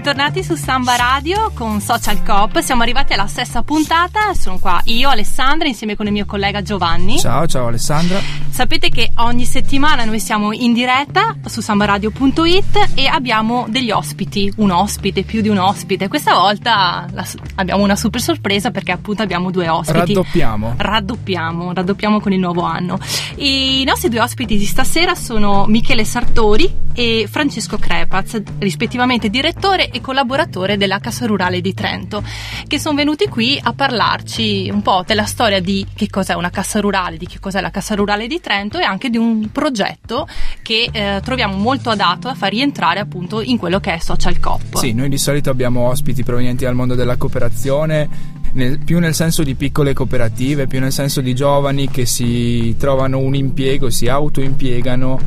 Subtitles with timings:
[0.00, 2.58] bentornati su Samba Radio con Social Coop.
[2.60, 4.34] Siamo arrivati alla sesta puntata.
[4.34, 7.18] Sono qua io, Alessandra, insieme con il mio collega Giovanni.
[7.18, 8.18] Ciao, ciao Alessandra.
[8.50, 14.70] Sapete che ogni settimana noi siamo in diretta su sambaradio.it e abbiamo degli ospiti, un
[14.70, 16.08] ospite, più di un ospite.
[16.08, 19.98] Questa volta la, abbiamo una super sorpresa perché appunto abbiamo due ospiti.
[19.98, 20.74] Raddoppiamo.
[20.76, 22.98] Raddoppiamo, raddoppiamo con il nuovo anno.
[23.36, 30.00] I nostri due ospiti di stasera sono Michele Sartori e Francesco Crepaz, rispettivamente direttore e
[30.00, 32.22] collaboratore della Cassa Rurale di Trento,
[32.66, 36.80] che sono venuti qui a parlarci un po' della storia di che cos'è una Cassa
[36.80, 40.26] Rurale, di che cos'è la Cassa Rurale di Trento e anche di un progetto
[40.62, 44.76] che eh, troviamo molto adatto a far rientrare appunto in quello che è Social Coop.
[44.76, 48.38] Sì, noi di solito abbiamo ospiti provenienti dal mondo della cooperazione.
[48.52, 53.18] Nel, più nel senso di piccole cooperative, più nel senso di giovani che si trovano
[53.18, 55.20] un impiego, si autoimpiegano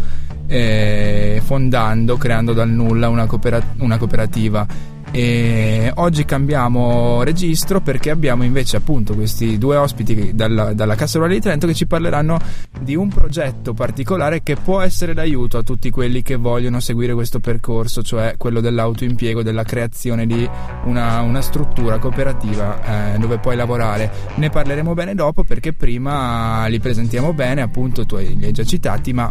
[0.48, 4.68] eh, fondando, creando dal nulla una, cooperat- una cooperativa.
[5.16, 11.36] E oggi cambiamo registro perché abbiamo invece appunto questi due ospiti dalla, dalla Cassa Rurale
[11.36, 12.40] di Trento che ci parleranno
[12.82, 17.40] di un progetto particolare che può essere d'aiuto a tutti quelli che vogliono seguire questo
[17.40, 20.50] percorso, cioè quello dell'autoimpiego, della creazione di
[20.86, 24.12] una, una struttura cooperativa eh, dove puoi lavorare.
[24.38, 29.14] Ne parleremo bene dopo perché prima li presentiamo bene, appunto tu li hai già citati,
[29.14, 29.30] ma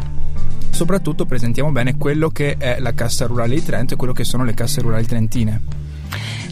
[0.71, 4.45] soprattutto presentiamo bene quello che è la Cassa Rurale di Trento e quello che sono
[4.45, 5.72] le casse rurali trentine.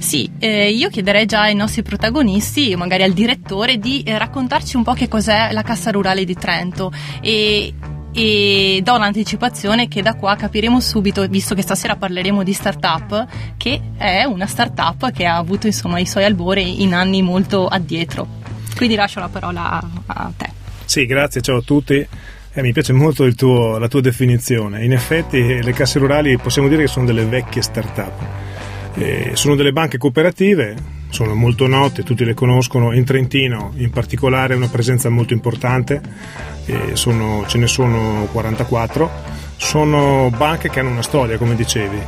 [0.01, 4.83] Sì, eh, io chiederei già ai nostri protagonisti, magari al direttore, di eh, raccontarci un
[4.83, 7.75] po' che cos'è la Cassa Rurale di Trento e,
[8.11, 13.27] e do un'anticipazione che da qua capiremo subito, visto che stasera parleremo di startup,
[13.59, 18.27] che è una startup che ha avuto insomma i suoi albori in anni molto addietro.
[18.75, 20.51] Quindi lascio la parola a te.
[20.87, 22.05] Sì, grazie, ciao a tutti.
[22.53, 24.83] Eh, mi piace molto tuo, la tua definizione.
[24.83, 28.50] In effetti le casse rurali possiamo dire che sono delle vecchie start-up.
[28.95, 30.75] Eh, sono delle banche cooperative,
[31.11, 32.93] sono molto note, tutti le conoscono.
[32.93, 36.01] In Trentino in particolare una presenza molto importante,
[36.67, 39.11] eh, sono, ce ne sono 44.
[39.57, 41.99] Sono banche che hanno una storia, come dicevi.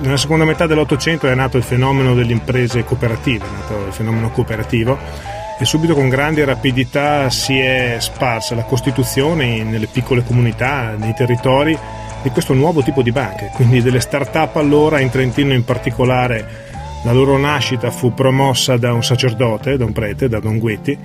[0.00, 4.30] Nella seconda metà dell'Ottocento è nato il fenomeno delle imprese cooperative, è nato il fenomeno
[4.30, 11.14] cooperativo e subito con grande rapidità si è sparsa la costituzione nelle piccole comunità, nei
[11.14, 11.76] territori
[12.22, 16.64] di questo nuovo tipo di banche, quindi delle start-up allora in Trentino in particolare.
[17.04, 20.98] La loro nascita fu promossa da un sacerdote, da un prete, da Don Guetti,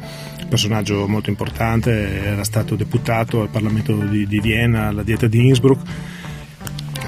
[0.49, 5.81] personaggio molto importante, era stato deputato al Parlamento di, di Vienna, alla Dieta di Innsbruck,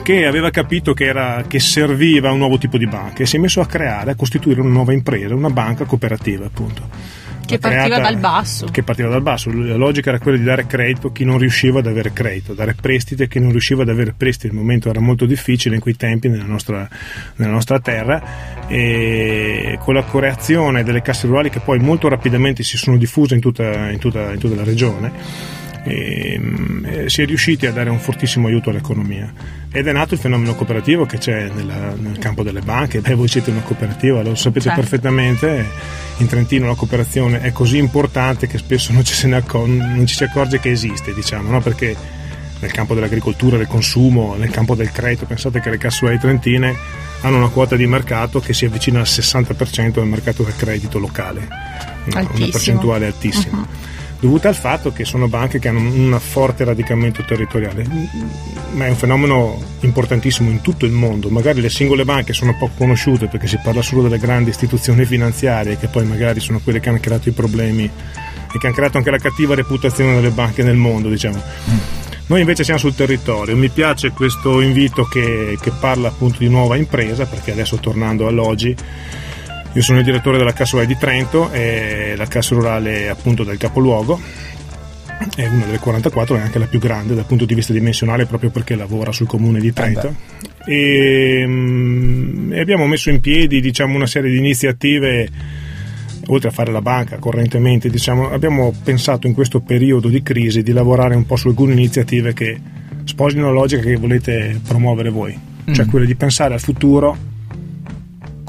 [0.03, 3.39] che aveva capito che, era, che, serviva un nuovo tipo di banca e si è
[3.39, 8.01] messo a creare, a costituire una nuova impresa, una banca cooperativa appunto che partiva creata,
[8.01, 8.67] dal basso.
[8.71, 9.51] Che partiva dal basso.
[9.51, 12.75] La logica era quella di dare credito a chi non riusciva ad avere credito, dare
[12.79, 14.47] prestiti a chi non riusciva ad avere prestiti.
[14.47, 16.87] Il momento era molto difficile in quei tempi nella nostra,
[17.35, 22.77] nella nostra terra e con la creazione delle casse rurali che poi molto rapidamente si
[22.77, 25.51] sono diffuse in tutta, in tutta, in tutta la regione
[25.83, 26.39] e,
[26.83, 29.31] e si è riusciti a dare un fortissimo aiuto all'economia.
[29.71, 33.01] Ed è nato il fenomeno cooperativo che c'è nella, nel campo delle banche.
[33.01, 34.79] Beh voi siete una cooperativa lo sapete certo.
[34.79, 35.65] perfettamente.
[36.17, 40.15] In Trentino la cooperazione è così importante che spesso non ci, se accor- non ci
[40.15, 41.59] si accorge che esiste diciamo no?
[41.59, 41.95] perché
[42.59, 46.73] nel campo dell'agricoltura, del consumo, nel campo del credito pensate che le cassuelle trentine
[47.21, 51.47] hanno una quota di mercato che si avvicina al 60% del mercato del credito locale.
[52.05, 53.57] Una, una percentuale altissima.
[53.57, 53.91] Uh-huh
[54.23, 57.85] dovuta al fatto che sono banche che hanno un forte radicamento territoriale,
[58.71, 61.27] ma è un fenomeno importantissimo in tutto il mondo.
[61.27, 65.77] Magari le singole banche sono poco conosciute perché si parla solo delle grandi istituzioni finanziarie
[65.77, 69.11] che poi magari sono quelle che hanno creato i problemi e che hanno creato anche
[69.11, 71.41] la cattiva reputazione delle banche nel mondo, diciamo.
[72.27, 76.77] Noi invece siamo sul territorio, mi piace questo invito che, che parla appunto di nuova
[76.77, 78.73] impresa, perché adesso tornando all'oggi,
[79.73, 83.57] io sono il direttore della Cassa Rurale di Trento e la Cassa Rurale appunto del
[83.57, 84.19] capoluogo.
[85.35, 88.51] È una delle 44, è anche la più grande dal punto di vista dimensionale proprio
[88.51, 90.13] perché lavora sul comune di Trento.
[90.65, 95.27] E, um, e, abbiamo messo in piedi diciamo, una serie di iniziative
[96.27, 100.71] oltre a fare la banca correntemente diciamo, abbiamo pensato in questo periodo di crisi di
[100.71, 102.57] lavorare un po' su alcune iniziative che
[103.03, 105.37] sposino la logica che volete promuovere voi.
[105.71, 105.89] Cioè mm.
[105.89, 107.31] quella di pensare al futuro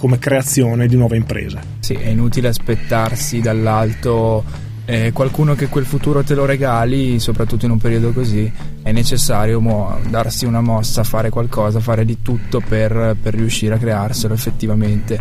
[0.04, 1.62] come creazione di nuova impresa.
[1.78, 4.44] Sì, è inutile aspettarsi dall'alto
[4.84, 8.52] eh, qualcuno che quel futuro te lo regali, soprattutto in un periodo così,
[8.82, 13.78] è necessario mo, darsi una mossa, fare qualcosa, fare di tutto per, per riuscire a
[13.78, 15.18] crearselo effettivamente.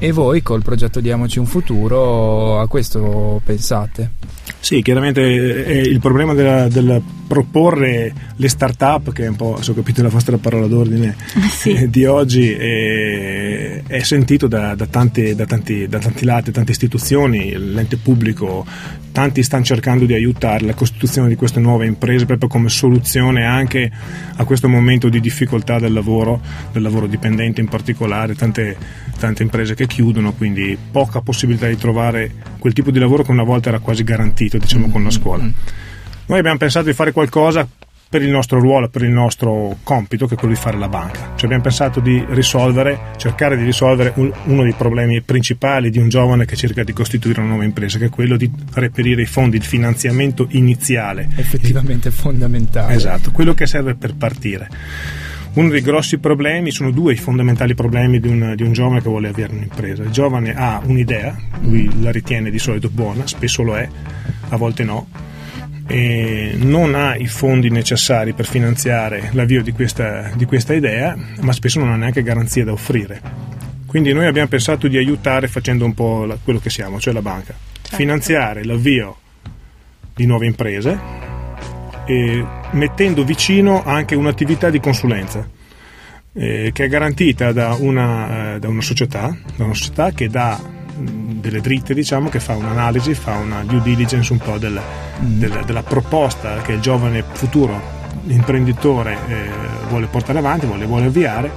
[0.00, 4.10] e voi col progetto Diamoci un futuro a questo pensate?
[4.60, 9.70] Sì, chiaramente eh, il problema della, della proporre le start-up, che è un po', se
[9.70, 11.16] ho capito la vostra parola d'ordine
[11.50, 11.72] sì.
[11.72, 16.72] Eh, di oggi, è, è sentito da, da, tanti, da, tanti, da tanti lati, tante
[16.72, 18.66] istituzioni, l'ente pubblico,
[19.12, 23.90] tanti stanno cercando di aiutare la costituzione di queste nuove imprese proprio come soluzione anche
[24.36, 26.40] a questo momento di difficoltà del lavoro,
[26.72, 28.76] del lavoro dipendente in particolare, tante,
[29.18, 33.42] tante imprese che chiudono, quindi poca possibilità di trovare quel tipo di lavoro che una
[33.42, 35.42] volta era quasi garantito diciamo, con la scuola.
[35.44, 35.52] Mm-hmm.
[36.26, 37.66] Noi abbiamo pensato di fare qualcosa
[38.14, 41.32] per il nostro ruolo, per il nostro compito, che è quello di fare la banca.
[41.34, 46.08] Cioè abbiamo pensato di risolvere, cercare di risolvere un, uno dei problemi principali di un
[46.08, 49.56] giovane che cerca di costituire una nuova impresa, che è quello di reperire i fondi,
[49.56, 51.28] il finanziamento iniziale.
[51.34, 52.94] Effettivamente fondamentale.
[52.94, 54.68] Esatto, quello che serve per partire.
[55.54, 59.08] Uno dei grossi problemi, sono due i fondamentali problemi di un, di un, giovane che
[59.08, 60.02] vuole avere un'impresa.
[60.02, 63.88] Il giovane ha un'idea, lui la ritiene di solito buona, spesso lo è,
[64.48, 65.06] a volte no,
[65.86, 71.52] e non ha i fondi necessari per finanziare l'avvio di questa, di questa idea, ma
[71.52, 73.20] spesso non ha neanche garanzie da offrire.
[73.86, 77.22] Quindi noi abbiamo pensato di aiutare facendo un po' la, quello che siamo, cioè la
[77.22, 77.54] banca.
[77.80, 77.94] Certo.
[77.94, 79.18] Finanziare l'avvio
[80.16, 80.98] di nuove imprese
[82.06, 85.48] e mettendo vicino anche un'attività di consulenza
[86.34, 90.60] eh, che è garantita da una, eh, da una, società, da una società che dà
[90.96, 94.80] delle dritte, diciamo, che fa un'analisi, fa una due diligence un po' del,
[95.22, 95.38] mm.
[95.38, 99.48] del, della proposta che il giovane futuro imprenditore eh,
[99.88, 101.50] vuole portare avanti, vuole, vuole avviare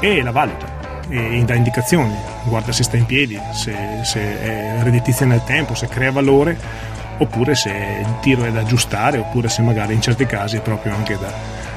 [0.00, 5.26] e la valuta e dà indicazioni, guarda se sta in piedi, se, se è redditizia
[5.26, 6.56] nel tempo, se crea valore
[7.18, 10.94] oppure se il tiro è da aggiustare oppure se magari in certi casi è proprio
[10.94, 11.32] anche da,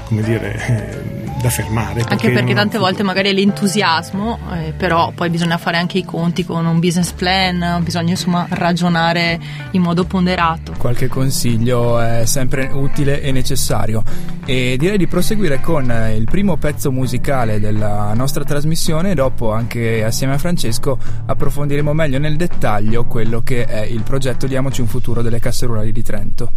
[0.05, 2.03] come dire, eh, da fermare.
[2.07, 6.43] Anche perché tante volte magari è l'entusiasmo, eh, però poi bisogna fare anche i conti
[6.45, 9.39] con un business plan, bisogna insomma ragionare
[9.71, 10.73] in modo ponderato.
[10.77, 14.03] Qualche consiglio è sempre utile e necessario.
[14.45, 20.03] E direi di proseguire con il primo pezzo musicale della nostra trasmissione e dopo anche
[20.03, 25.21] assieme a Francesco approfondiremo meglio nel dettaglio quello che è il progetto Diamoci un futuro
[25.21, 26.51] delle casse rurali di Trento.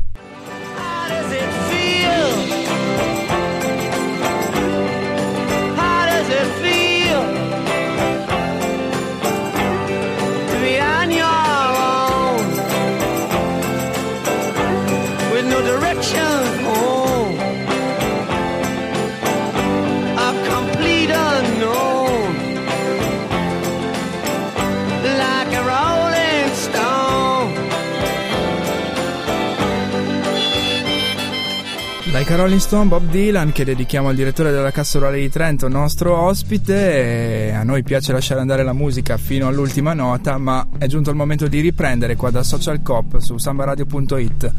[32.18, 35.68] Like a Rolling Stone, Bob Dylan, che dedichiamo al direttore della Cassa Rurale di Trento,
[35.68, 37.52] nostro ospite.
[37.54, 41.46] A noi piace lasciare andare la musica fino all'ultima nota, ma è giunto il momento
[41.46, 44.52] di riprendere qua da Social Cop su sambaradio.it.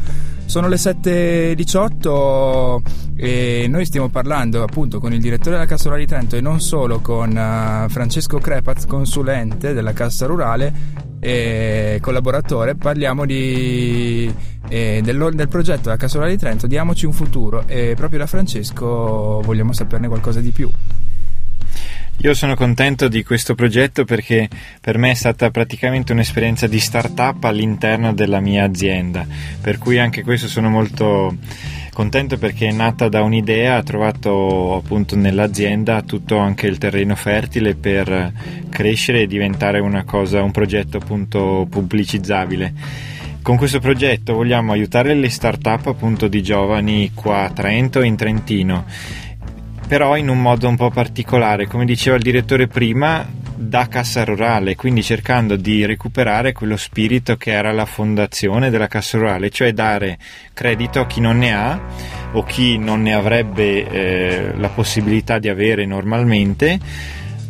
[0.46, 2.78] Sono le 7.18
[3.16, 6.62] e noi stiamo parlando appunto con il direttore della Cassa Rurale di Trento e non
[6.62, 10.72] solo con uh, Francesco Crepaz, consulente della Cassa Rurale
[11.20, 12.74] e collaboratore.
[12.74, 14.34] Parliamo di
[14.70, 19.42] eh, del, del, progetto della Cassola di Trento, diamoci un futuro e proprio da Francesco
[19.44, 20.70] vogliamo saperne qualcosa di più.
[22.22, 24.46] Io sono contento di questo progetto perché
[24.78, 29.26] per me è stata praticamente un'esperienza di start-up all'interno della mia azienda,
[29.60, 31.34] per cui anche questo sono molto
[31.94, 37.74] contento perché è nata da un'idea, ha trovato appunto nell'azienda tutto anche il terreno fertile
[37.74, 38.32] per
[38.68, 42.74] crescere e diventare cosa, un progetto appunto pubblicizzabile.
[43.50, 48.14] Con questo progetto vogliamo aiutare le start-up appunto di giovani qua a Trento e in
[48.14, 48.84] Trentino,
[49.88, 53.26] però in un modo un po' particolare, come diceva il direttore prima,
[53.56, 59.18] da cassa rurale, quindi cercando di recuperare quello spirito che era la fondazione della cassa
[59.18, 60.16] rurale, cioè dare
[60.54, 61.80] credito a chi non ne ha
[62.30, 66.78] o chi non ne avrebbe eh, la possibilità di avere normalmente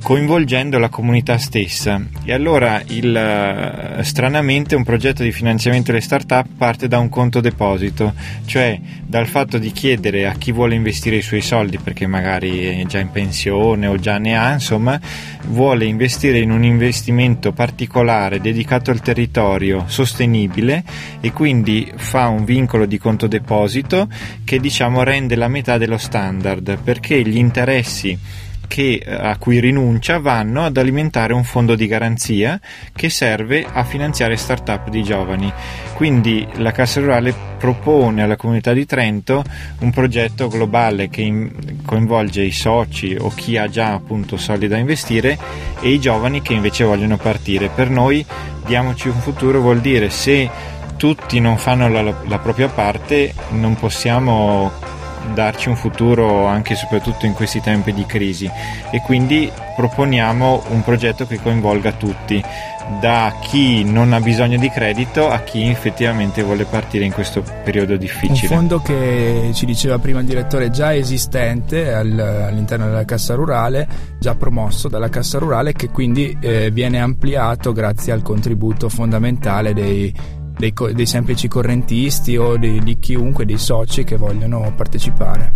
[0.03, 2.01] coinvolgendo la comunità stessa.
[2.25, 7.41] E allora il, uh, stranamente un progetto di finanziamento delle start-up parte da un conto
[7.41, 8.15] deposito
[8.45, 12.85] cioè dal fatto di chiedere a chi vuole investire i suoi soldi perché magari è
[12.87, 15.01] già in pensione o già ne ha insomma
[15.47, 20.85] vuole investire in un investimento particolare dedicato al territorio sostenibile
[21.21, 24.09] e quindi fa un vincolo di conto deposito
[24.45, 28.19] che diciamo rende la metà dello standard perché gli interessi
[28.71, 32.61] che, a cui rinuncia vanno ad alimentare un fondo di garanzia
[32.95, 35.53] che serve a finanziare start-up di giovani.
[35.95, 39.43] Quindi la Cassa Rurale propone alla comunità di Trento
[39.81, 44.77] un progetto globale che in, coinvolge i soci o chi ha già appunto soldi da
[44.77, 45.37] investire
[45.81, 47.71] e i giovani che invece vogliono partire.
[47.75, 48.25] Per noi
[48.67, 50.49] diamoci un futuro vuol dire se
[50.97, 54.71] tutti non fanno la, la propria parte non possiamo
[55.35, 58.51] darci un futuro anche e soprattutto in questi tempi di crisi
[58.91, 62.43] e quindi proponiamo un progetto che coinvolga tutti
[62.99, 67.97] da chi non ha bisogno di credito a chi effettivamente vuole partire in questo periodo
[67.97, 68.49] difficile.
[68.53, 73.87] Un fondo che ci diceva prima il direttore già esistente all'interno della Cassa Rurale,
[74.19, 80.13] già promosso dalla Cassa Rurale che quindi eh, viene ampliato grazie al contributo fondamentale dei
[80.61, 85.55] dei, dei semplici correntisti o di, di chiunque, dei soci che vogliono partecipare.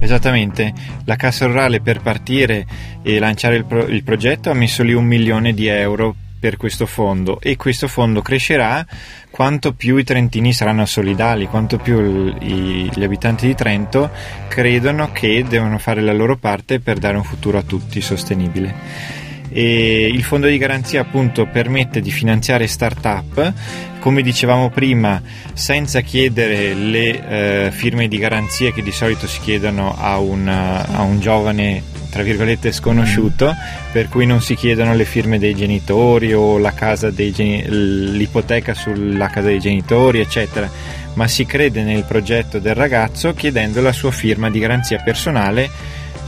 [0.00, 0.72] Esattamente,
[1.04, 2.66] la Cassa Rurale per partire
[3.02, 6.86] e lanciare il, pro- il, progetto ha messo lì un milione di euro per questo
[6.86, 8.86] fondo e questo fondo crescerà
[9.28, 14.10] quanto più i trentini saranno solidali, quanto più i, gli abitanti di Trento
[14.46, 20.06] credono che devono fare la loro parte per dare un futuro a tutti sostenibile e
[20.06, 23.52] il fondo di garanzia appunto permette di finanziare start-up
[23.98, 25.20] come dicevamo prima
[25.52, 31.02] senza chiedere le eh, firme di garanzia che di solito si chiedono a un, a
[31.02, 33.54] un giovane tra virgolette sconosciuto
[33.92, 39.28] per cui non si chiedono le firme dei genitori o la casa dei l'ipoteca sulla
[39.28, 40.70] casa dei genitori eccetera
[41.14, 45.68] ma si crede nel progetto del ragazzo chiedendo la sua firma di garanzia personale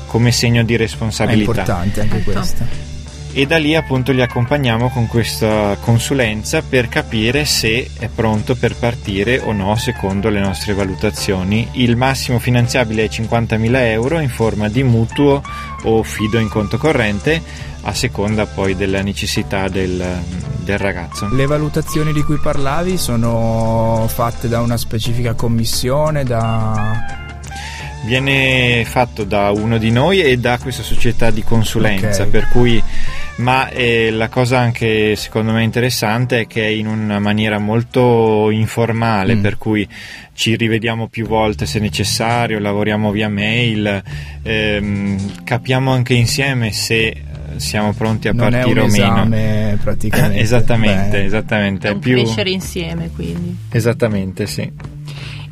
[0.06, 1.52] come segno di responsabilità.
[1.52, 2.32] È importante anche certo.
[2.32, 2.89] questo
[3.32, 8.74] e da lì appunto li accompagniamo con questa consulenza per capire se è pronto per
[8.74, 11.68] partire o no secondo le nostre valutazioni.
[11.72, 15.42] Il massimo finanziabile è 50.000 euro in forma di mutuo
[15.84, 17.40] o fido in conto corrente
[17.82, 20.02] a seconda poi della necessità del,
[20.64, 21.28] del ragazzo.
[21.32, 27.28] Le valutazioni di cui parlavi sono fatte da una specifica commissione, da
[28.02, 32.28] viene fatto da uno di noi e da questa società di consulenza, okay.
[32.28, 32.82] per cui
[33.40, 38.50] ma eh, la cosa anche secondo me interessante è che è in una maniera molto
[38.50, 39.40] informale, mm.
[39.40, 39.88] per cui
[40.34, 44.02] ci rivediamo più volte se necessario, lavoriamo via mail,
[44.42, 47.24] ehm, capiamo anche insieme se
[47.56, 49.76] siamo pronti a non partire o meno.
[49.82, 50.38] praticamente.
[50.40, 51.24] esattamente, Beh.
[51.24, 51.88] esattamente.
[51.88, 52.14] È un più...
[52.14, 53.56] crescere insieme quindi.
[53.70, 54.70] Esattamente, sì.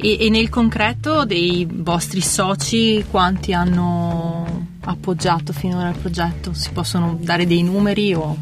[0.01, 6.53] E, e nel concreto dei vostri soci quanti hanno appoggiato finora il progetto?
[6.53, 8.37] Si possono dare dei numeri o...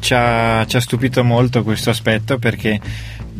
[0.00, 2.80] Ci ha, ci ha stupito molto questo aspetto perché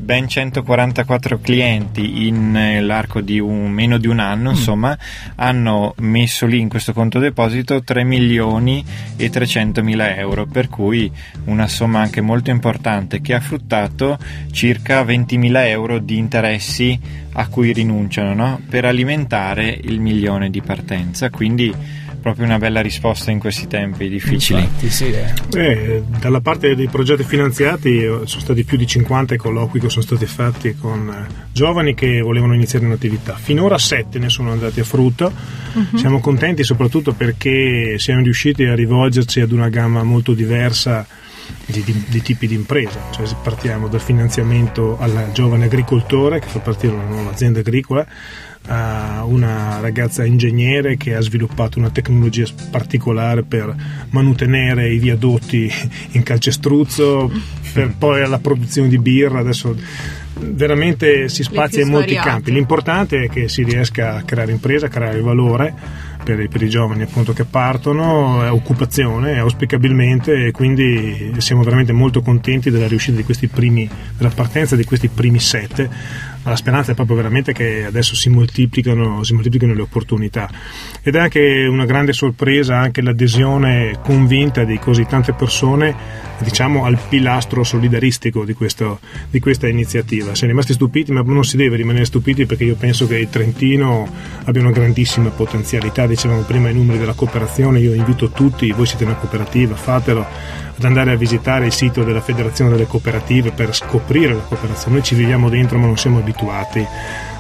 [0.08, 4.54] ben 144 clienti in eh, l'arco di un, meno di un anno, mm.
[4.54, 4.96] insomma,
[5.34, 8.82] hanno messo lì in questo conto deposito 3 milioni
[9.16, 11.12] e 300 mila euro, per cui
[11.44, 14.18] una somma anche molto importante che ha fruttato
[14.50, 16.98] circa 20 mila euro di interessi
[17.32, 18.60] a cui rinunciano no?
[18.66, 21.28] per alimentare il milione di partenza.
[21.28, 21.70] Quindi
[22.20, 24.60] proprio una bella risposta in questi tempi difficili.
[24.60, 25.32] Infatti, sì, eh.
[25.48, 30.26] Beh, dalla parte dei progetti finanziati sono stati più di 50 colloqui che sono stati
[30.26, 33.34] fatti con eh, giovani che volevano iniziare un'attività.
[33.34, 35.32] Finora 7 ne sono andati a frutto.
[35.72, 35.96] Uh-huh.
[35.96, 41.06] Siamo contenti soprattutto perché siamo riusciti a rivolgerci ad una gamma molto diversa
[41.66, 46.60] di, di, di, tipi di impresa, cioè partiamo dal finanziamento al giovane agricoltore che fa
[46.60, 48.06] partire una nuova azienda agricola
[48.70, 53.74] a una ragazza ingegnere che ha sviluppato una tecnologia particolare per
[54.10, 55.72] manutenere i viadotti
[56.12, 57.30] in calcestruzzo,
[57.72, 59.74] per poi alla produzione di birra, adesso
[60.40, 62.52] veramente si spazia in molti campi.
[62.52, 65.74] L'importante è che si riesca a creare impresa, a creare valore
[66.28, 71.92] per i, per i giovani appunto che partono, è occupazione auspicabilmente e quindi siamo veramente
[71.92, 75.88] molto contenti della riuscita di questi primi, della partenza di questi primi sette
[76.48, 80.48] ma la speranza è proprio veramente che adesso si moltiplicano, si moltiplicano le opportunità.
[81.02, 86.98] Ed è anche una grande sorpresa anche l'adesione convinta di così tante persone diciamo al
[87.08, 89.00] pilastro solidaristico di, questo,
[89.30, 90.34] di questa iniziativa.
[90.34, 94.08] Siamo rimasti stupiti ma non si deve rimanere stupiti perché io penso che il Trentino
[94.44, 96.06] abbia una grandissima potenzialità.
[96.06, 100.26] Dicevamo prima i numeri della cooperazione io invito tutti voi siete una cooperativa fatelo
[100.78, 104.94] ad andare a visitare il sito della Federazione delle Cooperative per scoprire la cooperazione.
[104.94, 106.86] Noi ci viviamo dentro ma non siamo abituati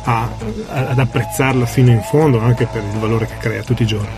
[0.04, 0.28] a,
[0.66, 4.08] ad apprezzarla fino in fondo anche per il valore che crea tutti i giorni.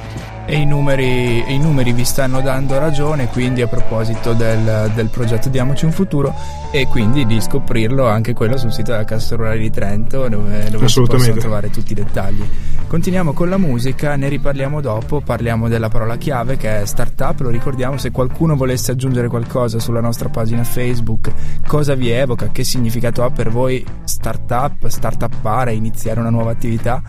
[0.51, 5.49] E i numeri, i numeri, vi stanno dando ragione, quindi a proposito del, del, progetto
[5.49, 6.35] Diamoci un futuro
[6.73, 11.03] e quindi di scoprirlo anche quello sul sito della Rurale di Trento dove, dove si
[11.03, 12.43] possono trovare tutti i dettagli.
[12.85, 17.51] Continuiamo con la musica, ne riparliamo dopo, parliamo della parola chiave che è startup, lo
[17.51, 21.33] ricordiamo se qualcuno volesse aggiungere qualcosa sulla nostra pagina Facebook,
[21.65, 27.01] cosa vi evoca, che significato ha per voi startup, startuppare, iniziare una nuova attività.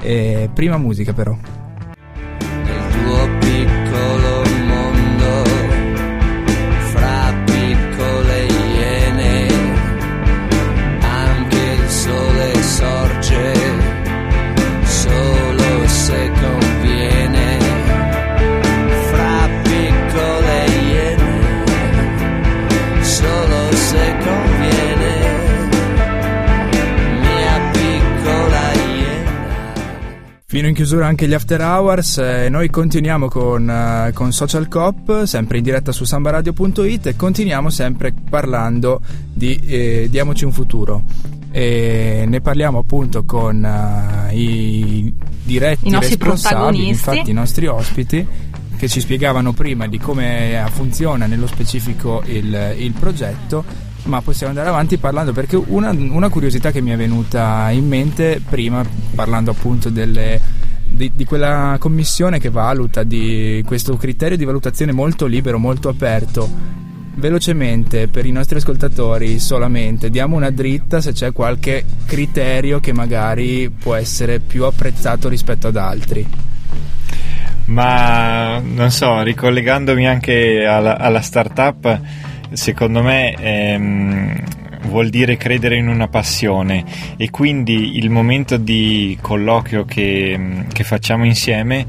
[0.00, 1.57] E prima musica però.
[30.58, 35.22] Fino in chiusura anche gli after hours e noi continuiamo con, uh, con Social Cop,
[35.22, 39.00] sempre in diretta su sambaradio.it e continuiamo sempre parlando
[39.32, 41.04] di eh, Diamoci un futuro.
[41.52, 48.26] E ne parliamo appunto con uh, i diretti I responsabili, infatti i nostri ospiti
[48.76, 54.68] che ci spiegavano prima di come funziona nello specifico il, il progetto ma possiamo andare
[54.68, 58.84] avanti parlando perché una, una, curiosità che mi è venuta in mente prima
[59.14, 60.37] parlando appunto delle,
[60.98, 66.50] di, di, quella commissione che valuta di questo criterio di valutazione molto libero, molto aperto.
[67.14, 73.70] Velocemente per i nostri ascoltatori solamente diamo una dritta se c'è qualche criterio che magari
[73.70, 76.26] può essere più apprezzato rispetto ad altri.
[77.66, 82.00] Ma non so ricollegandomi anche alla, alla startup
[82.52, 84.42] secondo me ehm,
[84.82, 86.84] vuol dire credere in una passione
[87.16, 91.86] e quindi il momento di colloquio che, che facciamo insieme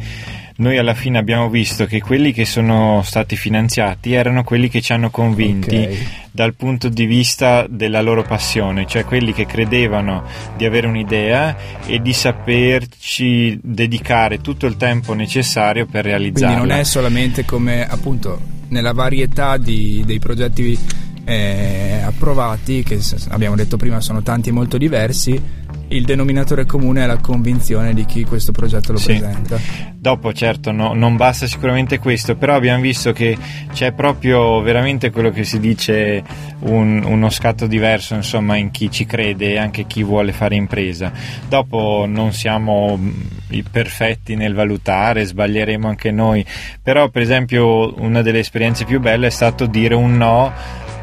[0.60, 4.91] noi alla fine abbiamo visto che quelli che sono stati finanziati erano quelli che ci
[4.91, 6.08] hanno convinti okay.
[6.31, 10.25] dal punto di vista della loro passione, cioè quelli che credevano
[10.58, 11.55] di avere un'idea
[11.86, 16.55] e di saperci dedicare tutto il tempo necessario per realizzarla.
[16.58, 20.77] Quindi non è solamente come appunto nella varietà di, dei progetti
[21.26, 23.00] eh, approvati, che
[23.30, 25.42] abbiamo detto prima sono tanti e molto diversi,
[25.90, 29.18] il denominatore comune è la convinzione di chi questo progetto lo sì.
[29.18, 29.58] presenta.
[29.96, 33.38] Dopo, certo, no, non basta sicuramente questo, però abbiamo visto che
[33.74, 36.24] c'è proprio veramente quello che si dice
[36.60, 41.12] un, uno scatto diverso, insomma, in chi ci crede e anche chi vuole fare impresa.
[41.48, 43.10] Dopo non siamo mm,
[43.50, 46.46] i perfetti nel valutare, sbaglieremo anche noi,
[46.82, 50.54] però per esempio una delle esperienze più belle è stato dire un no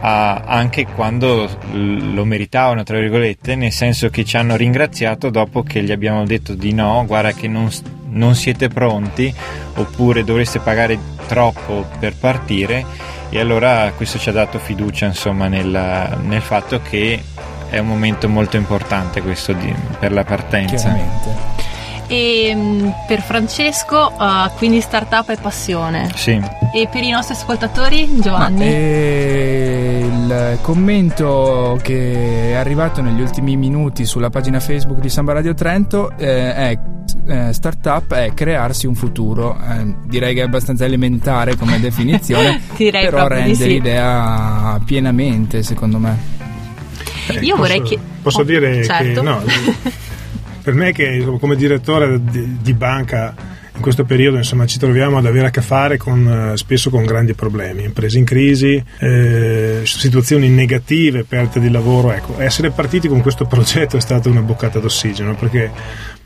[0.01, 5.83] a, anche quando lo meritavano, tra virgolette, nel senso che ci hanno ringraziato dopo che
[5.83, 7.71] gli abbiamo detto di no, guarda che non,
[8.11, 9.33] non siete pronti
[9.75, 12.85] oppure dovreste pagare troppo per partire
[13.31, 17.21] e allora questo ci ha dato fiducia insomma nel, nel fatto che
[17.69, 20.77] è un momento molto importante questo di, per la partenza.
[20.77, 21.56] Chiaramente.
[22.09, 26.11] E mm, per Francesco, uh, quindi startup è passione.
[26.15, 26.41] Sì.
[26.73, 28.59] E per i nostri ascoltatori, Giovanni?
[28.59, 35.33] Ma, eh, il commento che è arrivato negli ultimi minuti sulla pagina Facebook di Samba
[35.33, 36.79] Radio Trento eh, è
[37.27, 39.59] eh, startup è crearsi un futuro.
[39.59, 43.69] Eh, direi che è abbastanza elementare come definizione, però rende sì.
[43.69, 46.35] l'idea pienamente, secondo me.
[47.41, 48.01] Io vorrei posso, che.
[48.23, 49.21] Posso oh, dire certo.
[49.21, 49.43] che no,
[50.67, 53.33] per me che come direttore di, di banca
[53.77, 57.05] in questo periodo insomma, ci troviamo ad avere a che fare con, eh, spesso con
[57.05, 62.11] grandi problemi, imprese in crisi, eh, situazioni negative, perdite di lavoro.
[62.11, 65.71] Ecco, essere partiti con questo progetto è stata una boccata d'ossigeno perché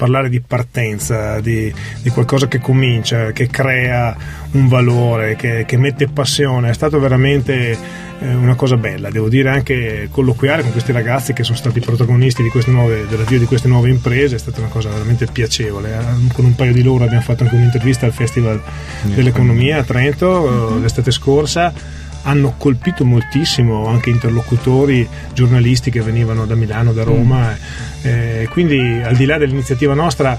[0.01, 4.17] parlare di partenza, di, di qualcosa che comincia, che crea
[4.53, 7.77] un valore, che, che mette passione, è stato veramente
[8.19, 9.11] eh, una cosa bella.
[9.11, 13.39] Devo dire anche colloquiare con questi ragazzi che sono stati protagonisti di queste nuove, dell'avvio
[13.39, 15.91] di queste nuove imprese è stata una cosa veramente piacevole.
[15.91, 18.59] Eh, con un paio di loro abbiamo fatto anche un'intervista al Festival
[19.03, 20.81] dell'Economia a Trento mm-hmm.
[20.81, 21.75] l'estate scorsa
[22.23, 27.51] hanno colpito moltissimo anche interlocutori giornalisti che venivano da Milano, da Roma.
[27.51, 28.07] Mm.
[28.07, 30.39] Eh, quindi al di là dell'iniziativa nostra,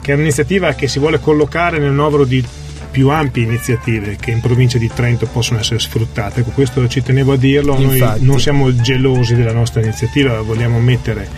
[0.00, 2.44] che è un'iniziativa che si vuole collocare nel novero di
[2.96, 6.40] più ampie iniziative che in provincia di Trento possono essere sfruttate.
[6.40, 8.20] Ecco, questo ci tenevo a dirlo, Infatti.
[8.20, 11.28] noi non siamo gelosi della nostra iniziativa, vogliamo mettere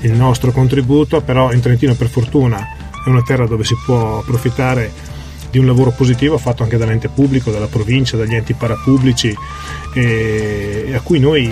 [0.00, 2.58] il nostro contributo, però in Trentino per fortuna
[3.04, 4.90] è una terra dove si può approfittare
[5.56, 9.34] di un lavoro positivo fatto anche dall'ente pubblico, dalla provincia, dagli enti parapubblici
[9.94, 11.50] e a cui noi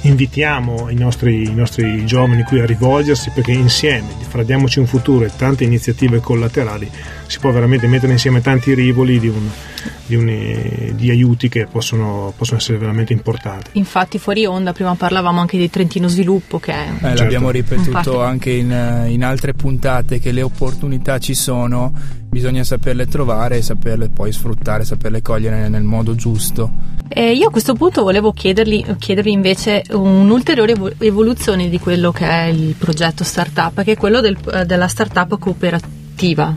[0.00, 5.24] invitiamo i nostri, i nostri giovani qui a rivolgersi perché insieme, fra Diamoci un futuro
[5.24, 6.90] e tante iniziative collaterali,
[7.26, 9.48] si può veramente mettere insieme tanti rivoli di, un,
[10.06, 13.70] di, un, di aiuti che possono, possono, essere veramente importanti.
[13.74, 16.88] Infatti fuori onda prima parlavamo anche di Trentino Sviluppo che è...
[16.88, 17.22] Eh, certo.
[17.22, 21.92] L'abbiamo ripetuto anche in, in altre puntate che le opportunità ci sono,
[22.36, 26.70] bisogna saperle trovare e saperle poi sfruttare, saperle cogliere nel modo giusto.
[27.08, 32.42] E io a questo punto volevo chiedergli, chiedervi invece un'ulteriore evoluzione di quello che è
[32.44, 36.54] il progetto startup, che è quello del, della startup cooperativa.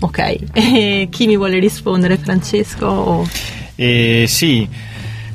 [0.00, 3.26] Ok, e chi mi vuole rispondere, Francesco?
[3.76, 4.68] Eh, sì,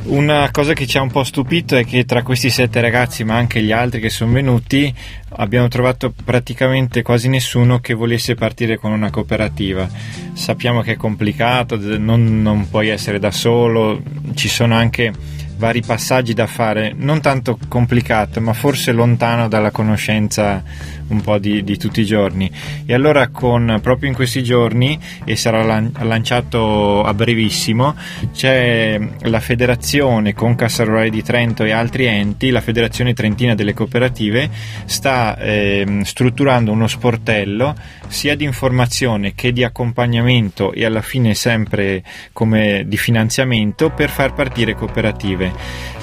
[0.04, 3.36] una cosa che ci ha un po' stupito è che tra questi sette ragazzi, ma
[3.36, 4.94] anche gli altri che sono venuti,
[5.32, 9.88] abbiamo trovato praticamente quasi nessuno che volesse partire con una cooperativa.
[10.34, 14.02] Sappiamo che è complicato, non, non puoi essere da solo,
[14.36, 15.14] ci sono anche
[15.58, 20.64] vari passaggi da fare, non tanto complicato, ma forse lontano dalla conoscenza
[21.10, 22.50] un po' di, di tutti i giorni.
[22.86, 27.96] E allora con, proprio in questi giorni, e sarà lan- lanciato a brevissimo,
[28.34, 33.74] c'è la federazione con Cassa Rurale di Trento e altri enti, la Federazione Trentina delle
[33.74, 34.50] Cooperative,
[34.86, 37.76] sta eh, strutturando uno sportello
[38.08, 44.34] sia di informazione che di accompagnamento e alla fine sempre come di finanziamento per far
[44.34, 45.52] partire cooperative,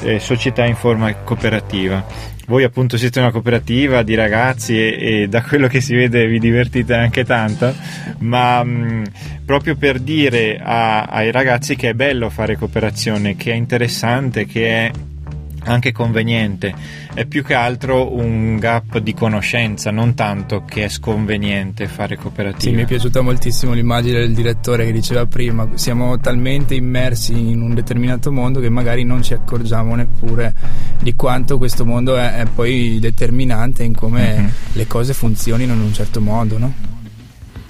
[0.03, 2.35] eh, società in forma cooperativa.
[2.47, 6.39] Voi appunto siete una cooperativa di ragazzi e, e da quello che si vede vi
[6.39, 7.75] divertite anche tanto,
[8.19, 9.05] ma mh,
[9.45, 14.69] proprio per dire a, ai ragazzi che è bello fare cooperazione, che è interessante, che
[14.69, 14.91] è
[15.67, 16.75] anche conveniente,
[17.13, 22.71] è più che altro un gap di conoscenza, non tanto che è sconveniente fare cooperativa.
[22.71, 27.61] Sì, mi è piaciuta moltissimo l'immagine del direttore che diceva prima, siamo talmente immersi in
[27.61, 30.55] un determinato mondo che magari non ci accorgiamo neppure
[31.01, 34.47] di quanto questo mondo è, è poi determinante in come mm-hmm.
[34.73, 36.75] le cose funzionino in un certo modo, no?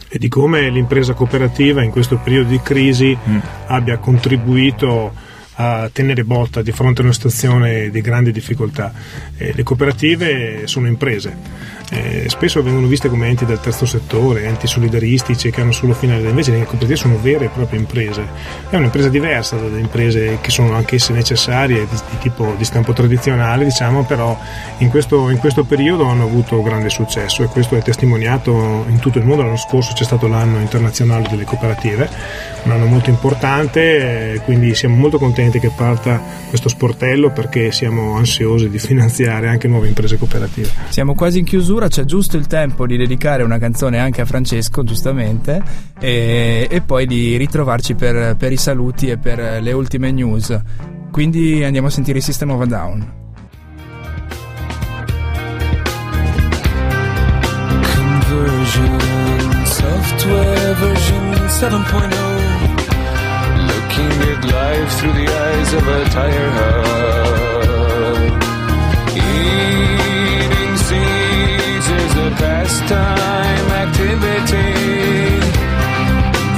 [0.08, 3.38] E di come l'impresa cooperativa in questo periodo di crisi mm.
[3.66, 5.12] abbia contribuito
[5.56, 8.92] a tenere botta di fronte a una situazione di grandi difficoltà.
[9.36, 14.66] Eh, le cooperative sono imprese eh, spesso vengono viste come enti del terzo settore, enti
[14.66, 18.26] solidaristici che hanno solo finalità, invece le cooperative sono vere e proprie imprese.
[18.68, 23.64] È un'impresa diversa dalle imprese che sono anch'esse necessarie, di, di tipo di stampo tradizionale,
[23.64, 24.36] diciamo, però
[24.78, 29.18] in questo, in questo, periodo hanno avuto grande successo e questo è testimoniato in tutto
[29.18, 29.42] il mondo.
[29.42, 32.08] L'anno scorso c'è stato l'anno internazionale delle cooperative,
[32.64, 38.16] un anno molto importante, eh, quindi siamo molto contenti che parta questo sportello perché siamo
[38.16, 40.68] ansiosi di finanziare anche nuove imprese cooperative.
[40.88, 44.24] Siamo quasi in chiusura chiusura c'è giusto il tempo di dedicare una canzone anche a
[44.24, 45.62] Francesco, giustamente,
[45.98, 50.58] e, e poi di ritrovarci per, per, i saluti e per le ultime news.
[51.10, 53.12] Quindi andiamo a sentire il System of a Down.
[59.64, 62.16] Software version 7.0
[63.66, 66.86] Looking at life through the eyes of a tire hub.
[72.36, 74.72] Pastime activity.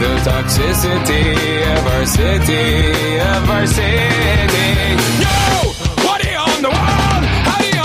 [0.00, 1.24] The toxicity
[1.74, 4.68] of our city, of our city.
[5.24, 5.36] Yo,
[6.04, 7.22] what are you on the wall?
[7.46, 7.78] How do you.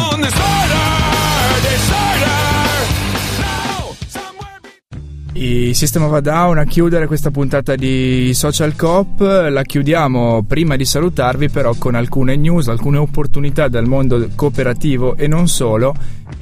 [5.95, 11.49] No, a Down a chiudere questa puntata di Social Cop la chiudiamo prima di salutarvi
[11.49, 15.93] però con alcune news, alcune opportunità dal mondo cooperativo e non solo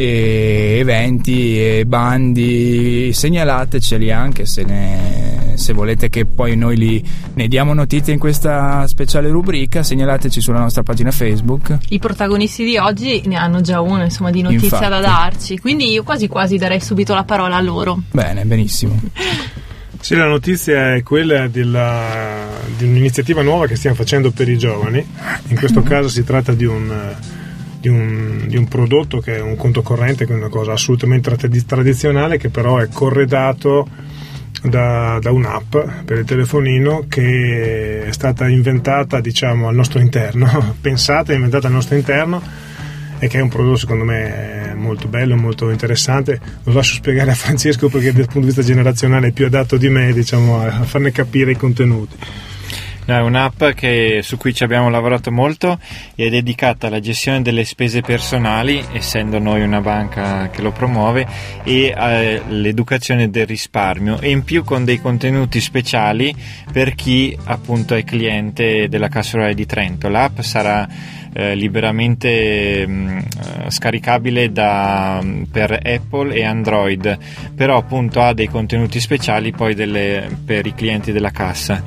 [0.02, 7.04] e eventi e bandi segnalateceli anche se, ne, se volete che poi noi li,
[7.36, 11.78] ne diamo notizie in questa speciale rubrica segnalateci sulla nostra pagina Facebook.
[11.90, 14.90] I protagonisti di oggi ne hanno già una insomma di notizia Infatti.
[14.90, 15.60] da darci.
[15.60, 18.02] Quindi io quasi quasi darei subito la parola a loro.
[18.12, 19.00] Bene benissimo.
[20.02, 25.06] Sì, la notizia è quella della, di un'iniziativa nuova che stiamo facendo per i giovani.
[25.50, 26.92] In questo caso si tratta di un,
[27.82, 31.36] di un, di un prodotto che è un conto corrente, che è una cosa assolutamente
[31.66, 33.88] tradizionale, che però è corredato
[34.62, 41.32] da, da, un'app per il telefonino che è stata inventata diciamo al nostro interno, pensata
[41.32, 42.42] e inventata al nostro interno
[43.18, 46.40] e che è un prodotto secondo me molto bello, molto interessante.
[46.64, 49.90] Lo lascio spiegare a Francesco perché dal punto di vista generazionale è più adatto di
[49.90, 52.16] me diciamo, a farne capire i contenuti.
[53.12, 55.80] È un'app che, su cui ci abbiamo lavorato molto
[56.16, 61.28] e è dedicata alla gestione delle spese personali, essendo noi una banca che lo promuove,
[61.64, 66.34] e all'educazione del risparmio e in più con dei contenuti speciali
[66.72, 70.08] per chi appunto è cliente della Cassa Rurale di Trento.
[70.08, 70.88] L'app sarà
[71.34, 73.20] eh, liberamente mh, mm,
[73.68, 77.18] scaricabile da, per Apple e Android,
[77.56, 81.84] però appunto ha dei contenuti speciali poi delle, per i clienti della cassa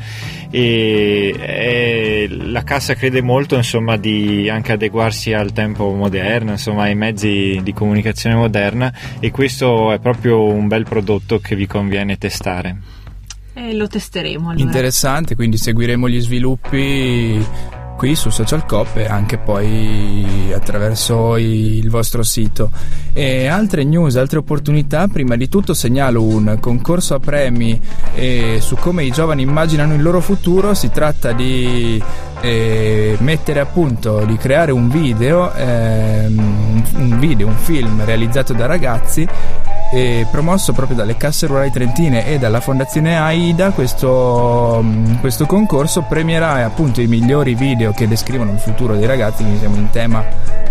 [0.57, 6.95] e eh, la cassa crede molto insomma di anche adeguarsi al tempo moderno insomma ai
[6.95, 12.79] mezzi di comunicazione moderna e questo è proprio un bel prodotto che vi conviene testare
[13.53, 14.65] e lo testeremo allora.
[14.65, 17.45] interessante quindi seguiremo gli sviluppi
[17.97, 22.71] qui su Social Cop e anche poi attraverso il vostro sito.
[23.13, 27.81] E altre news, altre opportunità, prima di tutto segnalo un concorso a premi
[28.15, 32.03] eh, su come i giovani immaginano il loro futuro, si tratta di
[32.41, 38.67] eh, mettere a punto, di creare un video, ehm, un video, un film realizzato da
[38.67, 39.27] ragazzi
[39.95, 46.03] e promosso proprio dalle casse rurali trentine e dalla fondazione AIDA questo, mm, questo, concorso
[46.03, 49.43] premierà appunto i migliori video che descrivono il futuro dei ragazzi.
[49.43, 50.25] Quindi siamo in tema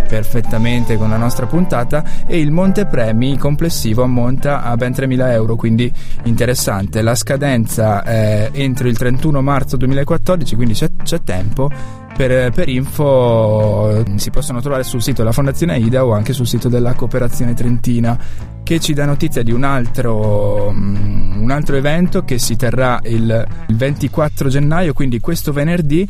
[0.10, 2.04] perfettamente con la nostra puntata.
[2.28, 5.90] E il montepremi complessivo ammonta a ben 3.000 euro quindi
[6.24, 7.02] interessante.
[7.02, 11.72] La scadenza è entro il 31 marzo 2014 quindi c'è, c'è tempo
[12.16, 16.70] per, per, info si possono trovare sul sito della Fondazione AIDA o anche sul sito
[16.70, 18.18] della Cooperazione Trentina
[18.64, 23.46] che ci dà notizia di un altro, um, un altro evento che si terrà il,
[23.68, 26.08] il 24 gennaio, quindi questo venerdì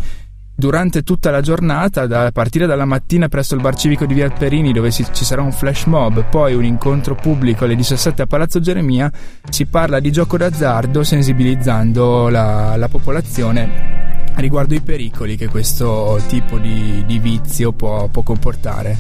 [0.56, 4.72] durante tutta la giornata, da partire dalla mattina presso il bar civico di Via Perini
[4.72, 8.60] dove si, ci sarà un flash mob, poi un incontro pubblico alle 17 a Palazzo
[8.60, 9.12] Geremia,
[9.50, 13.93] si parla di gioco d'azzardo sensibilizzando la, la popolazione
[14.36, 18.98] riguardo i pericoli che questo tipo di, di vizio può, può, comportare.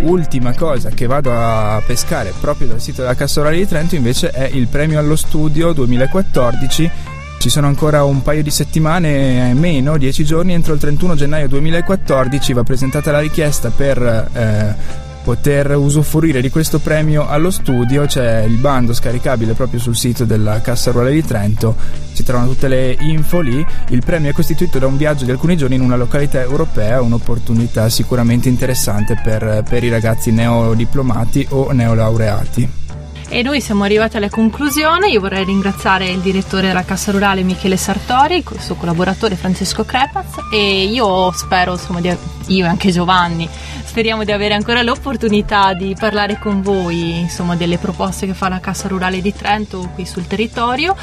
[0.00, 4.48] Ultima cosa che vado a pescare proprio dal sito della Cassorale di Trento invece è
[4.52, 6.90] il premio allo studio 2014
[7.38, 12.52] ci sono ancora un paio di settimane meno, 10 giorni, entro il 31 gennaio 2014
[12.54, 18.58] va presentata la richiesta per eh, poter usufruire di questo premio allo studio, c'è il
[18.58, 21.74] bando scaricabile proprio sul sito della Cassa Ruolare di Trento,
[22.12, 25.56] si trovano tutte le info lì, il premio è costituito da un viaggio di alcuni
[25.56, 32.84] giorni in una località europea, un'opportunità sicuramente interessante per, per i ragazzi neodiplomati o neolaureati.
[33.28, 35.08] E noi siamo arrivati alla conclusione.
[35.08, 40.36] Io vorrei ringraziare il direttore della Cassa Rurale Michele Sartori, il suo collaboratore Francesco Crepaz
[40.52, 43.48] e io spero, insomma, io e anche Giovanni,
[43.96, 48.60] speriamo di avere ancora l'opportunità di parlare con voi, insomma, delle proposte che fa la
[48.60, 50.94] Cassa Rurale di Trento qui sul territorio.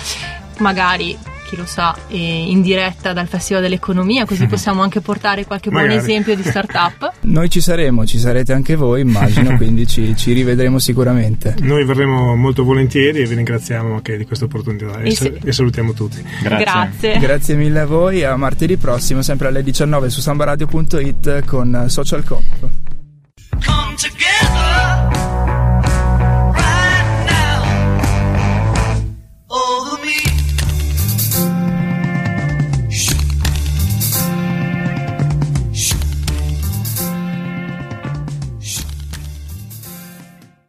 [0.60, 5.90] Magari chi lo sa, in diretta dal Festival dell'Economia, così possiamo anche portare qualche buon
[5.90, 7.14] esempio di startup.
[7.22, 11.56] Noi ci saremo, ci sarete anche voi, immagino, quindi ci, ci, rivedremo sicuramente.
[11.62, 15.34] Noi verremo molto volentieri e vi ringraziamo anche di questa opportunità e, sì.
[15.44, 16.24] e salutiamo tutti.
[16.44, 16.64] Grazie.
[16.64, 17.18] Grazie.
[17.18, 22.83] Grazie mille a voi, a martedì prossimo, sempre alle 19 su sambaradio.it con Social Coop.
[23.64, 24.93] come together.